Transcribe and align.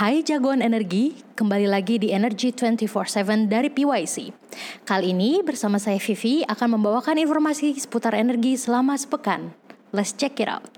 Hai 0.00 0.24
jagoan 0.24 0.64
energi, 0.64 1.12
kembali 1.36 1.68
lagi 1.68 2.00
di 2.00 2.08
Energy 2.08 2.56
24/7 2.56 3.52
dari 3.52 3.68
PYC. 3.68 4.32
Kali 4.88 5.12
ini 5.12 5.44
bersama 5.44 5.76
saya 5.76 6.00
Vivi 6.00 6.40
akan 6.40 6.80
membawakan 6.80 7.20
informasi 7.20 7.76
seputar 7.76 8.16
energi 8.16 8.56
selama 8.56 8.96
sepekan. 8.96 9.52
Let's 9.92 10.16
check 10.16 10.40
it 10.40 10.48
out. 10.48 10.72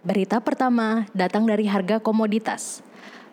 Berita 0.00 0.40
pertama 0.40 1.04
datang 1.12 1.44
dari 1.44 1.68
harga 1.68 2.00
komoditas. 2.00 2.80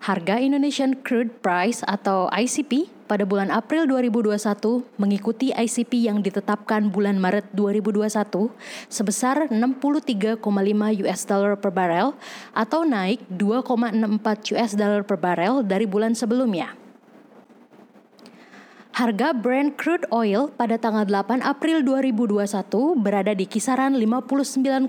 Harga 0.05 0.37
Indonesian 0.37 0.93
Crude 1.01 1.33
Price 1.41 1.81
atau 1.81 2.29
ICP 2.29 2.93
pada 3.09 3.25
bulan 3.25 3.49
April 3.49 3.89
2021 3.89 4.85
mengikuti 5.01 5.49
ICP 5.49 6.05
yang 6.05 6.21
ditetapkan 6.21 6.93
bulan 6.93 7.17
Maret 7.17 7.49
2021 7.57 8.53
sebesar 8.85 9.49
63,5 9.49 10.45
US 11.01 11.21
dollar 11.25 11.57
per 11.57 11.73
barrel 11.73 12.13
atau 12.53 12.85
naik 12.85 13.17
2,64 13.33 14.53
US 14.53 14.71
dollar 14.77 15.01
per 15.01 15.17
barrel 15.17 15.65
dari 15.65 15.89
bulan 15.89 16.13
sebelumnya. 16.13 16.84
Harga 18.95 19.35
Brent 19.35 19.75
crude 19.75 20.07
oil 20.07 20.47
pada 20.55 20.79
tanggal 20.79 21.03
8 21.03 21.43
April 21.43 21.83
2021 21.83 22.95
berada 22.95 23.35
di 23.35 23.43
kisaran 23.43 23.91
59,35 23.91 24.87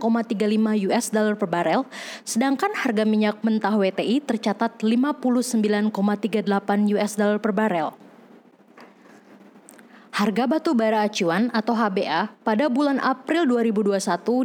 US 0.86 1.10
dollar 1.10 1.34
per 1.34 1.50
barel, 1.50 1.82
sedangkan 2.22 2.70
harga 2.78 3.02
minyak 3.02 3.42
mentah 3.42 3.74
WTI 3.74 4.22
tercatat 4.22 4.78
59,38 4.78 5.90
US 6.94 7.18
dollar 7.18 7.42
per 7.42 7.50
barel. 7.50 7.98
Harga 10.14 10.48
batu 10.48 10.72
bara 10.72 11.04
acuan 11.04 11.50
atau 11.50 11.76
HBA 11.76 12.30
pada 12.46 12.70
bulan 12.70 13.02
April 13.02 13.42
2021 13.50 13.98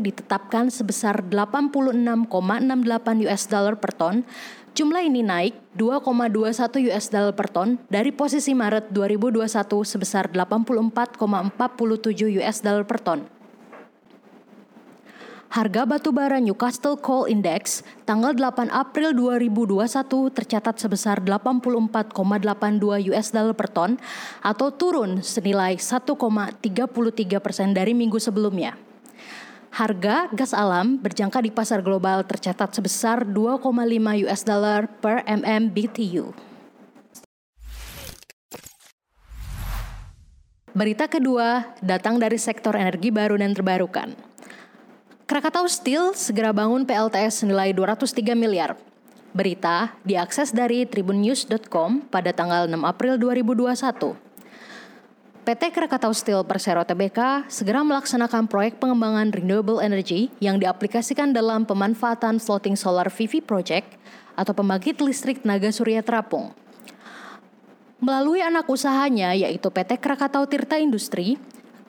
ditetapkan 0.03 0.73
sebesar 0.73 1.21
86,68 1.29 3.29
US 3.29 3.43
dollar 3.45 3.77
per 3.79 3.93
ton 3.93 4.25
Jumlah 4.71 5.03
ini 5.03 5.19
naik 5.19 5.75
2,21 5.75 6.87
US 6.87 7.11
dollar 7.11 7.35
per 7.35 7.51
ton 7.51 7.75
dari 7.91 8.15
posisi 8.15 8.55
Maret 8.55 8.87
2021 8.95 9.43
sebesar 9.83 10.31
84,47 10.31 11.19
US 12.39 12.57
dollar 12.63 12.87
per 12.87 13.03
ton. 13.03 13.19
Harga 15.51 15.83
batu 15.83 16.15
bara 16.15 16.39
Newcastle 16.39 16.95
Coal 16.95 17.27
Index 17.27 17.83
tanggal 18.07 18.31
8 18.31 18.71
April 18.71 19.11
2021 19.11 20.31
tercatat 20.31 20.79
sebesar 20.79 21.19
84,82 21.19 23.11
US 23.11 23.27
dollar 23.35 23.51
per 23.51 23.67
ton 23.67 23.99
atau 24.39 24.71
turun 24.71 25.19
senilai 25.19 25.75
1,33 25.75 26.63
persen 27.43 27.75
dari 27.75 27.91
minggu 27.91 28.23
sebelumnya. 28.23 28.79
Harga 29.71 30.27
gas 30.35 30.51
alam 30.51 30.99
berjangka 30.99 31.39
di 31.39 31.47
pasar 31.47 31.79
global 31.79 32.27
tercatat 32.27 32.75
sebesar 32.75 33.23
2,5 33.23 33.71
US 34.27 34.43
dollar 34.43 34.91
per 34.99 35.23
MMBTU. 35.23 36.35
Berita 40.75 41.07
kedua 41.07 41.71
datang 41.79 42.19
dari 42.19 42.35
sektor 42.35 42.75
energi 42.75 43.15
baru 43.15 43.39
dan 43.39 43.55
terbarukan. 43.55 44.11
Krakatau 45.23 45.63
Steel 45.71 46.19
segera 46.19 46.51
bangun 46.51 46.83
PLTS 46.83 47.47
senilai 47.47 47.71
203 47.71 48.35
miliar. 48.35 48.75
Berita 49.31 49.95
diakses 50.03 50.51
dari 50.51 50.83
tribunnews.com 50.83 52.11
pada 52.11 52.35
tanggal 52.35 52.67
6 52.67 52.75
April 52.83 53.15
2021. 53.15 54.30
PT 55.41 55.73
Krakatau 55.73 56.13
Steel 56.13 56.45
Persero 56.45 56.85
Tbk 56.85 57.49
segera 57.49 57.81
melaksanakan 57.81 58.45
proyek 58.45 58.77
pengembangan 58.77 59.33
renewable 59.33 59.81
energy 59.81 60.29
yang 60.37 60.61
diaplikasikan 60.61 61.33
dalam 61.33 61.65
pemanfaatan 61.65 62.37
floating 62.37 62.77
solar 62.77 63.09
PV 63.09 63.41
project 63.41 63.97
atau 64.37 64.53
pembangkit 64.53 65.01
listrik 65.01 65.41
tenaga 65.41 65.73
surya 65.73 66.05
terapung. 66.05 66.53
Melalui 67.97 68.45
anak 68.45 68.69
usahanya 68.69 69.33
yaitu 69.33 69.65
PT 69.73 69.97
Krakatau 69.97 70.45
Tirta 70.45 70.77
Industri, 70.77 71.41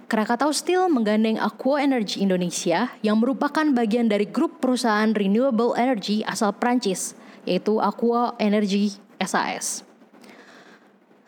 Krakatau 0.08 0.48
Steel 0.56 0.88
menggandeng 0.88 1.36
Aqua 1.36 1.84
Energy 1.84 2.24
Indonesia 2.24 2.88
yang 3.04 3.20
merupakan 3.20 3.68
bagian 3.68 4.08
dari 4.08 4.24
grup 4.24 4.64
perusahaan 4.64 5.12
renewable 5.12 5.76
energy 5.76 6.24
asal 6.24 6.56
Prancis, 6.56 7.12
yaitu 7.44 7.76
Aqua 7.84 8.32
Energy 8.40 8.96
SAS. 9.20 9.84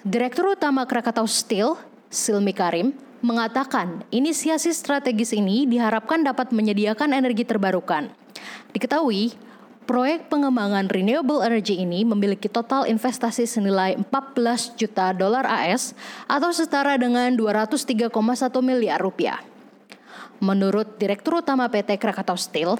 Direktur 0.00 0.56
Utama 0.56 0.88
Krakatau 0.88 1.28
Steel, 1.28 1.76
Silmi 2.14 2.54
Karim, 2.54 2.94
mengatakan 3.24 4.06
inisiasi 4.14 4.70
strategis 4.70 5.34
ini 5.34 5.66
diharapkan 5.66 6.22
dapat 6.22 6.54
menyediakan 6.54 7.10
energi 7.10 7.42
terbarukan. 7.42 8.14
Diketahui, 8.70 9.34
proyek 9.90 10.30
pengembangan 10.30 10.86
renewable 10.86 11.42
energy 11.42 11.82
ini 11.82 12.06
memiliki 12.06 12.46
total 12.46 12.86
investasi 12.86 13.50
senilai 13.50 13.98
14 13.98 14.78
juta 14.78 15.10
dolar 15.10 15.42
AS 15.42 15.98
atau 16.30 16.54
setara 16.54 16.94
dengan 16.94 17.34
203,1 17.34 18.08
miliar 18.62 19.02
rupiah. 19.02 19.42
Menurut 20.38 21.00
Direktur 21.00 21.40
Utama 21.40 21.66
PT 21.72 21.96
Krakatau 21.96 22.36
Steel, 22.36 22.76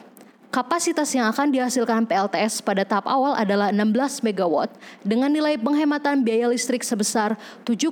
Kapasitas 0.55 1.11
yang 1.11 1.27
akan 1.35 1.51
dihasilkan 1.51 2.07
PLTS 2.07 2.63
pada 2.63 2.87
tahap 2.87 3.11
awal 3.11 3.35
adalah 3.35 3.75
16 3.75 4.23
MW 4.23 4.71
dengan 5.03 5.27
nilai 5.27 5.59
penghematan 5.59 6.23
biaya 6.23 6.47
listrik 6.47 6.87
sebesar 6.87 7.35
7,8 7.67 7.91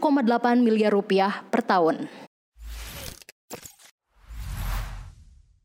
miliar 0.63 0.95
rupiah 0.95 1.43
per 1.51 1.67
tahun. 1.67 2.07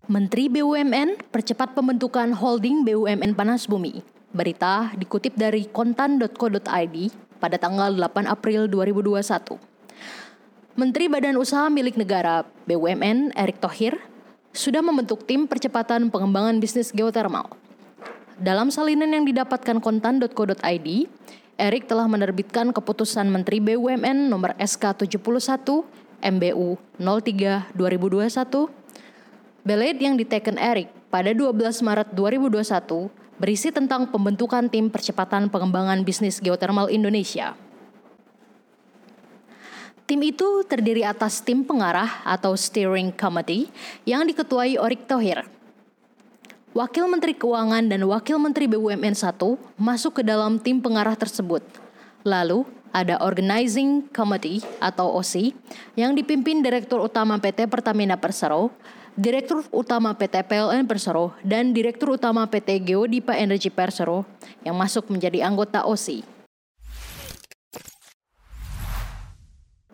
Menteri 0.09 0.49
BUMN 0.49 1.29
percepat 1.29 1.77
pembentukan 1.77 2.33
holding 2.33 2.81
BUMN 2.81 3.37
Panas 3.37 3.69
Bumi. 3.69 4.01
Berita 4.33 4.89
dikutip 4.97 5.37
dari 5.37 5.69
kontan.co.id 5.69 6.97
pada 7.37 7.61
tanggal 7.61 7.93
8 7.93 8.25
April 8.25 8.65
2021. 8.73 9.21
Menteri 10.73 11.05
Badan 11.05 11.37
Usaha 11.37 11.69
Milik 11.69 11.93
Negara 11.93 12.41
BUMN 12.65 13.37
Erick 13.37 13.61
Thohir 13.61 14.16
sudah 14.57 14.81
membentuk 14.81 15.23
tim 15.29 15.45
percepatan 15.45 16.09
pengembangan 16.09 16.57
bisnis 16.57 16.89
geotermal. 16.89 17.53
Dalam 18.41 18.73
salinan 18.73 19.13
yang 19.13 19.25
didapatkan 19.25 19.77
kontan.co.id, 19.77 20.87
Erik 21.57 21.89
telah 21.89 22.05
menerbitkan 22.09 22.73
keputusan 22.73 23.29
Menteri 23.29 23.61
BUMN 23.61 24.29
nomor 24.29 24.57
SK 24.57 25.05
71 25.05 25.85
MBU 26.21 26.77
03 26.97 27.73
2021 27.77 28.77
Belet 29.67 29.99
yang 29.99 30.15
diteken 30.15 30.55
Erik 30.55 30.87
pada 31.11 31.35
12 31.35 31.51
Maret 31.83 32.15
2021 32.15 33.11
berisi 33.35 33.67
tentang 33.67 34.07
pembentukan 34.07 34.71
tim 34.71 34.87
percepatan 34.87 35.51
pengembangan 35.51 36.07
bisnis 36.07 36.39
geotermal 36.39 36.87
Indonesia. 36.87 37.51
Tim 40.07 40.23
itu 40.23 40.63
terdiri 40.63 41.03
atas 41.03 41.43
tim 41.43 41.67
pengarah 41.67 42.23
atau 42.23 42.55
steering 42.55 43.11
committee 43.11 43.67
yang 44.07 44.23
diketuai 44.23 44.79
Orik 44.79 45.03
Thohir. 45.03 45.43
Wakil 46.71 47.11
Menteri 47.11 47.35
Keuangan 47.35 47.91
dan 47.91 48.07
Wakil 48.07 48.39
Menteri 48.39 48.71
BUMN 48.71 49.11
1 49.11 49.35
masuk 49.75 50.21
ke 50.21 50.23
dalam 50.23 50.63
tim 50.63 50.79
pengarah 50.79 51.11
tersebut. 51.19 51.59
Lalu 52.23 52.63
ada 52.95 53.19
Organizing 53.19 54.07
Committee 54.15 54.63
atau 54.79 55.11
OC 55.11 55.51
yang 55.99 56.15
dipimpin 56.15 56.63
Direktur 56.63 57.03
Utama 57.03 57.35
PT 57.35 57.67
Pertamina 57.67 58.15
Persero, 58.15 58.71
Direktur 59.19 59.67
Utama 59.75 60.15
PT 60.15 60.39
PLN 60.47 60.87
Persero, 60.87 61.35
dan 61.43 61.75
Direktur 61.75 62.15
Utama 62.15 62.47
PT 62.47 62.79
Geodipa 62.79 63.35
Energy 63.35 63.67
Persero 63.67 64.23
yang 64.63 64.79
masuk 64.79 65.11
menjadi 65.11 65.43
anggota 65.43 65.83
OC. 65.83 66.36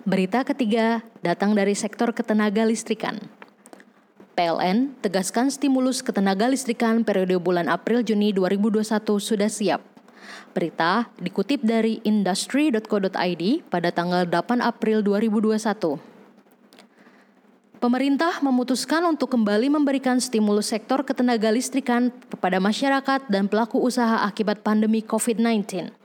Berita 0.03 0.43
ketiga 0.43 0.99
datang 1.23 1.55
dari 1.55 1.71
sektor 1.71 2.11
ketenaga 2.11 2.67
listrikan. 2.67 3.23
PLN 4.35 4.99
tegaskan 4.99 5.47
stimulus 5.47 6.03
ketenaga 6.03 6.43
listrikan 6.51 7.07
periode 7.07 7.39
bulan 7.39 7.71
April-Juni 7.71 8.35
2021 8.35 8.83
sudah 8.99 9.47
siap. 9.47 9.79
Berita 10.51 11.07
dikutip 11.23 11.63
dari 11.63 12.03
industry.co.id 12.03 13.43
pada 13.71 13.95
tanggal 13.95 14.27
8 14.27 14.59
April 14.59 15.07
2021. 15.07 15.95
Pemerintah 17.79 18.43
memutuskan 18.43 19.07
untuk 19.07 19.31
kembali 19.31 19.71
memberikan 19.71 20.19
stimulus 20.19 20.75
sektor 20.75 21.07
ketenaga 21.07 21.47
listrikan 21.47 22.11
kepada 22.27 22.59
masyarakat 22.59 23.31
dan 23.31 23.47
pelaku 23.47 23.79
usaha 23.79 24.27
akibat 24.27 24.67
pandemi 24.67 24.99
COVID-19. 24.99 25.95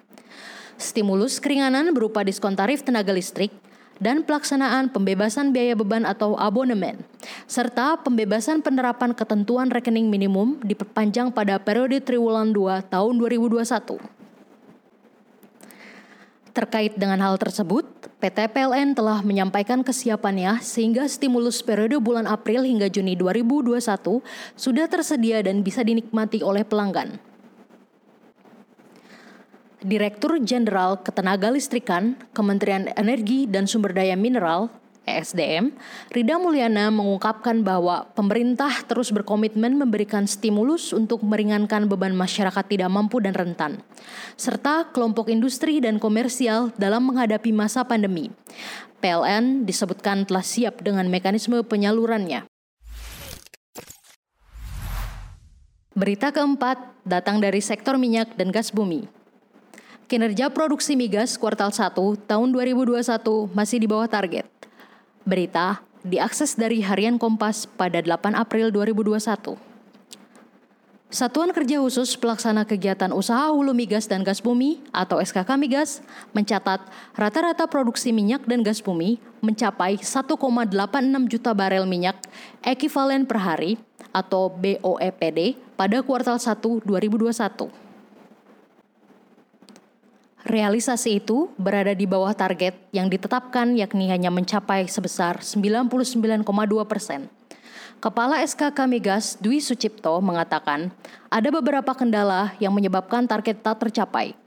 Stimulus 0.78 1.42
keringanan 1.42 1.90
berupa 1.90 2.22
diskon 2.22 2.54
tarif 2.54 2.86
tenaga 2.86 3.10
listrik, 3.10 3.50
dan 3.98 4.22
pelaksanaan 4.22 4.90
pembebasan 4.90 5.50
biaya 5.50 5.74
beban 5.74 6.06
atau 6.06 6.38
abonemen, 6.38 7.02
serta 7.50 7.98
pembebasan 8.02 8.62
penerapan 8.62 9.14
ketentuan 9.14 9.70
rekening 9.70 10.06
minimum 10.06 10.58
diperpanjang 10.62 11.34
pada 11.34 11.58
periode 11.58 12.02
triwulan 12.02 12.50
2 12.54 12.90
tahun 12.90 13.14
2021. 13.18 14.18
Terkait 16.58 16.90
dengan 16.98 17.22
hal 17.22 17.38
tersebut, 17.38 17.86
PT 18.18 18.50
PLN 18.50 18.90
telah 18.98 19.22
menyampaikan 19.22 19.86
kesiapannya 19.86 20.58
sehingga 20.58 21.06
stimulus 21.06 21.62
periode 21.62 21.94
bulan 22.02 22.26
April 22.26 22.66
hingga 22.66 22.90
Juni 22.90 23.14
2021 23.14 23.78
sudah 24.58 24.90
tersedia 24.90 25.38
dan 25.38 25.62
bisa 25.62 25.86
dinikmati 25.86 26.42
oleh 26.42 26.66
pelanggan. 26.66 27.27
Direktur 29.78 30.42
Jenderal 30.42 30.98
Ketenaga 31.06 31.54
Listrikan, 31.54 32.18
Kementerian 32.34 32.90
Energi 32.98 33.46
dan 33.46 33.70
Sumber 33.70 33.94
Daya 33.94 34.18
Mineral, 34.18 34.74
ESDM, 35.06 35.70
Rida 36.10 36.34
Mulyana 36.34 36.90
mengungkapkan 36.90 37.62
bahwa 37.62 38.10
pemerintah 38.18 38.82
terus 38.90 39.14
berkomitmen 39.14 39.78
memberikan 39.78 40.26
stimulus 40.26 40.90
untuk 40.90 41.22
meringankan 41.22 41.86
beban 41.86 42.10
masyarakat 42.18 42.64
tidak 42.66 42.90
mampu 42.90 43.22
dan 43.22 43.38
rentan, 43.38 43.78
serta 44.34 44.90
kelompok 44.90 45.30
industri 45.30 45.78
dan 45.78 46.02
komersial 46.02 46.74
dalam 46.74 47.06
menghadapi 47.06 47.54
masa 47.54 47.86
pandemi. 47.86 48.34
PLN 48.98 49.62
disebutkan 49.62 50.26
telah 50.26 50.42
siap 50.42 50.82
dengan 50.82 51.06
mekanisme 51.06 51.62
penyalurannya. 51.62 52.50
Berita 55.94 56.34
keempat 56.34 57.06
datang 57.06 57.38
dari 57.38 57.62
sektor 57.62 57.94
minyak 57.94 58.34
dan 58.34 58.50
gas 58.50 58.74
bumi. 58.74 59.17
Kinerja 60.08 60.48
produksi 60.48 60.96
migas 60.96 61.36
kuartal 61.36 61.68
1 61.68 61.92
tahun 62.24 62.48
2021 62.56 63.04
masih 63.52 63.76
di 63.76 63.84
bawah 63.84 64.08
target. 64.08 64.48
Berita 65.28 65.84
diakses 66.00 66.56
dari 66.56 66.80
Harian 66.80 67.20
Kompas 67.20 67.68
pada 67.68 68.00
8 68.00 68.32
April 68.32 68.72
2021. 68.72 69.60
Satuan 71.12 71.52
Kerja 71.52 71.84
Khusus 71.84 72.16
Pelaksana 72.16 72.64
Kegiatan 72.64 73.12
Usaha 73.12 73.52
Hulu 73.52 73.76
Migas 73.76 74.08
dan 74.08 74.24
Gas 74.24 74.40
Bumi 74.40 74.80
atau 74.96 75.20
SKK 75.20 75.60
Migas 75.60 76.00
mencatat 76.32 76.88
rata-rata 77.12 77.68
produksi 77.68 78.08
minyak 78.08 78.48
dan 78.48 78.64
gas 78.64 78.80
bumi 78.80 79.20
mencapai 79.44 80.00
1,86 80.00 80.40
juta 81.28 81.52
barel 81.52 81.84
minyak 81.84 82.16
ekivalen 82.64 83.28
per 83.28 83.44
hari 83.44 83.76
atau 84.16 84.48
BOEPD 84.48 85.60
pada 85.76 86.00
kuartal 86.00 86.40
1 86.40 86.80
2021. 86.88 87.87
Realisasi 90.46 91.18
itu 91.18 91.50
berada 91.58 91.90
di 91.90 92.06
bawah 92.06 92.30
target 92.30 92.78
yang 92.94 93.10
ditetapkan 93.10 93.74
yakni 93.74 94.06
hanya 94.06 94.30
mencapai 94.30 94.86
sebesar 94.86 95.42
99,2 95.42 96.46
persen. 96.86 97.26
Kepala 97.98 98.38
SKK 98.46 98.78
Migas 98.86 99.34
Dwi 99.42 99.58
Sucipto 99.58 100.14
mengatakan 100.22 100.94
ada 101.26 101.50
beberapa 101.50 101.90
kendala 101.98 102.54
yang 102.62 102.70
menyebabkan 102.70 103.26
target 103.26 103.58
tak 103.58 103.82
tercapai. 103.82 104.38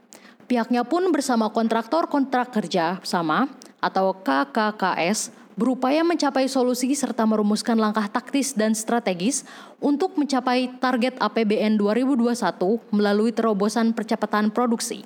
Pihaknya 0.48 0.80
pun 0.88 1.04
bersama 1.12 1.52
kontraktor 1.52 2.08
kontrak 2.08 2.48
kerja 2.48 2.96
sama 3.04 3.52
atau 3.76 4.16
KKKS 4.16 5.36
berupaya 5.52 6.00
mencapai 6.00 6.48
solusi 6.48 6.96
serta 6.96 7.28
merumuskan 7.28 7.76
langkah 7.76 8.08
taktis 8.08 8.56
dan 8.56 8.72
strategis 8.72 9.44
untuk 9.76 10.16
mencapai 10.16 10.72
target 10.80 11.20
APBN 11.20 11.76
2021 11.76 12.32
melalui 12.88 13.36
terobosan 13.36 13.92
percepatan 13.92 14.48
produksi. 14.48 15.04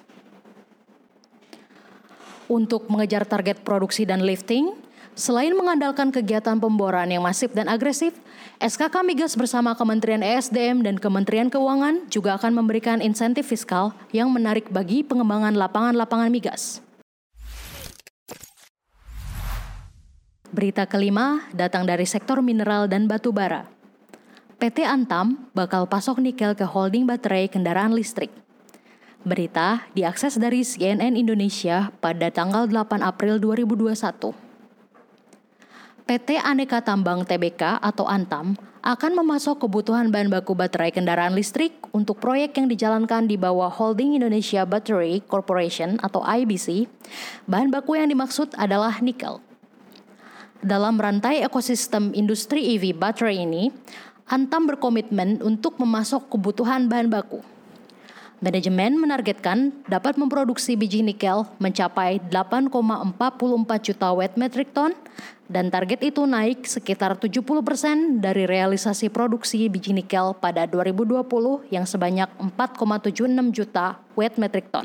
Untuk 2.47 2.87
mengejar 2.87 3.27
target 3.27 3.67
produksi 3.67 4.07
dan 4.07 4.23
lifting, 4.23 4.71
selain 5.19 5.51
mengandalkan 5.59 6.15
kegiatan 6.15 6.55
pemboran 6.63 7.11
yang 7.11 7.27
masif 7.27 7.51
dan 7.51 7.67
agresif, 7.67 8.15
SKK 8.63 9.03
Migas 9.03 9.35
bersama 9.35 9.75
Kementerian 9.75 10.23
ESDM 10.23 10.87
dan 10.87 10.95
Kementerian 10.95 11.51
Keuangan 11.51 12.07
juga 12.07 12.39
akan 12.39 12.55
memberikan 12.55 13.03
insentif 13.03 13.51
fiskal 13.51 13.91
yang 14.15 14.31
menarik 14.31 14.71
bagi 14.71 15.03
pengembangan 15.03 15.59
lapangan-lapangan 15.59 16.31
migas. 16.31 16.79
Berita 20.55 20.87
kelima 20.87 21.43
datang 21.51 21.83
dari 21.83 22.07
sektor 22.07 22.39
mineral 22.39 22.87
dan 22.87 23.11
batu 23.11 23.35
bara. 23.35 23.67
PT 24.57 24.87
Antam 24.87 25.51
bakal 25.53 25.85
pasok 25.85 26.23
nikel 26.23 26.55
ke 26.55 26.65
holding 26.65 27.05
baterai 27.05 27.51
kendaraan 27.51 27.93
listrik. 27.93 28.46
Berita 29.27 29.83
diakses 29.91 30.39
dari 30.39 30.63
CNN 30.63 31.19
Indonesia 31.19 31.91
pada 31.99 32.31
tanggal 32.31 32.71
8 32.71 33.03
April 33.03 33.43
2021. 33.43 34.31
PT 36.07 36.39
Aneka 36.39 36.79
Tambang 36.79 37.27
Tbk 37.27 37.83
atau 37.83 38.07
Antam 38.07 38.55
akan 38.87 39.13
memasok 39.19 39.67
kebutuhan 39.67 40.15
bahan 40.15 40.31
baku 40.31 40.55
baterai 40.55 40.95
kendaraan 40.95 41.35
listrik 41.35 41.75
untuk 41.91 42.23
proyek 42.23 42.55
yang 42.55 42.71
dijalankan 42.71 43.27
di 43.27 43.35
bawah 43.35 43.67
Holding 43.67 44.15
Indonesia 44.15 44.63
Battery 44.63 45.27
Corporation 45.27 45.99
atau 46.07 46.23
IBC. 46.23 46.87
Bahan 47.51 47.75
baku 47.75 47.99
yang 47.99 48.07
dimaksud 48.07 48.55
adalah 48.55 49.03
nikel. 49.03 49.43
Dalam 50.63 51.03
rantai 51.03 51.43
ekosistem 51.43 52.15
industri 52.15 52.79
EV 52.79 52.95
baterai 52.95 53.43
ini, 53.43 53.75
Antam 54.31 54.71
berkomitmen 54.71 55.43
untuk 55.43 55.83
memasok 55.83 56.31
kebutuhan 56.31 56.87
bahan 56.87 57.11
baku 57.11 57.56
Manajemen 58.37 59.01
menargetkan 59.01 59.73
dapat 59.89 60.21
memproduksi 60.21 60.77
biji 60.77 61.01
nikel 61.01 61.49
mencapai 61.57 62.21
8,44 62.29 62.69
juta 63.81 64.13
wet 64.13 64.37
metric 64.37 64.77
ton 64.77 64.93
dan 65.49 65.73
target 65.73 66.05
itu 66.05 66.21
naik 66.29 66.69
sekitar 66.69 67.17
70% 67.17 68.21
dari 68.21 68.45
realisasi 68.45 69.09
produksi 69.09 69.73
biji 69.73 69.97
nikel 69.97 70.37
pada 70.37 70.69
2020 70.69 71.25
yang 71.73 71.89
sebanyak 71.89 72.29
4,76 72.61 73.57
juta 73.57 74.05
wet 74.13 74.37
metric 74.37 74.69
ton. 74.69 74.85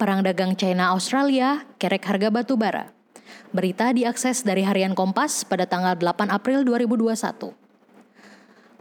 Perang 0.00 0.24
dagang 0.24 0.56
China 0.56 0.96
Australia 0.96 1.68
kerek 1.76 2.08
harga 2.08 2.32
batu 2.32 2.56
bara. 2.56 2.96
Berita 3.52 3.92
diakses 3.92 4.40
dari 4.40 4.64
Harian 4.64 4.96
Kompas 4.96 5.44
pada 5.44 5.68
tanggal 5.68 6.00
8 6.00 6.32
April 6.32 6.64
2021. 6.64 7.59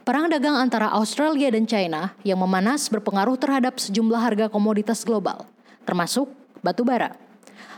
Perang 0.09 0.25
dagang 0.25 0.57
antara 0.57 0.89
Australia 0.89 1.53
dan 1.53 1.69
China 1.69 2.17
yang 2.25 2.41
memanas 2.41 2.89
berpengaruh 2.89 3.37
terhadap 3.37 3.77
sejumlah 3.77 4.17
harga 4.17 4.49
komoditas 4.49 5.05
global, 5.05 5.45
termasuk 5.85 6.33
batu 6.65 6.81
bara. 6.81 7.13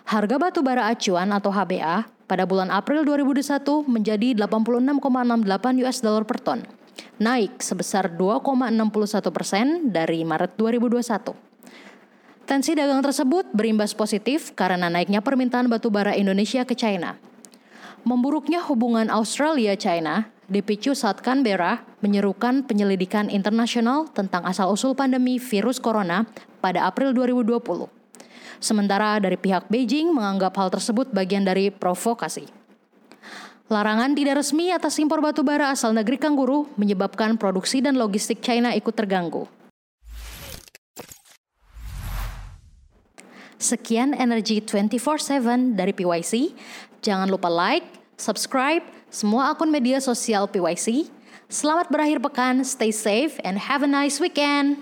Harga 0.08 0.40
batu 0.40 0.64
bara 0.64 0.88
acuan 0.88 1.28
atau 1.36 1.52
HBA 1.52 2.08
pada 2.32 2.48
bulan 2.48 2.72
April 2.72 3.04
2021 3.04 3.84
menjadi 3.84 4.48
86,68 4.48 5.84
US 5.84 5.98
dollar 6.00 6.24
per 6.24 6.40
ton, 6.40 6.64
naik 7.20 7.60
sebesar 7.60 8.08
2,61 8.16 9.28
persen 9.28 9.92
dari 9.92 10.24
Maret 10.24 10.56
2021. 10.56 11.36
Tensi 12.48 12.72
dagang 12.80 13.04
tersebut 13.04 13.52
berimbas 13.52 13.92
positif 13.92 14.56
karena 14.56 14.88
naiknya 14.88 15.20
permintaan 15.20 15.68
batu 15.68 15.92
bara 15.92 16.16
Indonesia 16.16 16.64
ke 16.64 16.80
China. 16.80 17.20
Memburuknya 18.08 18.64
hubungan 18.64 19.12
Australia-China 19.12 20.32
dipicu 20.52 20.92
saat 20.92 21.24
Canberra 21.24 21.80
menyerukan 22.04 22.68
penyelidikan 22.68 23.32
internasional 23.32 24.12
tentang 24.12 24.44
asal-usul 24.44 24.92
pandemi 24.92 25.40
virus 25.40 25.80
corona 25.80 26.28
pada 26.60 26.84
April 26.84 27.16
2020. 27.16 27.88
Sementara 28.60 29.18
dari 29.18 29.40
pihak 29.40 29.72
Beijing 29.72 30.12
menganggap 30.12 30.54
hal 30.60 30.70
tersebut 30.70 31.10
bagian 31.16 31.48
dari 31.48 31.72
provokasi. 31.72 32.52
Larangan 33.72 34.12
tidak 34.12 34.44
resmi 34.44 34.76
atas 34.76 35.00
impor 35.00 35.24
batu 35.24 35.48
bara 35.48 35.72
asal 35.72 35.96
negeri 35.96 36.20
Kangguru 36.20 36.68
menyebabkan 36.76 37.40
produksi 37.40 37.80
dan 37.80 37.96
logistik 37.96 38.44
China 38.44 38.76
ikut 38.76 38.92
terganggu. 38.92 39.48
Sekian 43.56 44.12
Energy 44.12 44.60
24/7 44.60 45.80
dari 45.80 45.96
PYC. 45.96 46.52
Jangan 47.00 47.32
lupa 47.32 47.48
like, 47.48 47.88
subscribe, 48.20 48.84
semua 49.12 49.52
akun 49.52 49.68
media 49.68 50.00
sosial 50.00 50.48
PYC. 50.48 51.12
Selamat 51.52 51.92
berakhir 51.92 52.24
pekan, 52.24 52.64
stay 52.64 52.96
safe, 52.96 53.36
and 53.44 53.60
have 53.60 53.84
a 53.84 53.90
nice 53.92 54.24
weekend. 54.24 54.80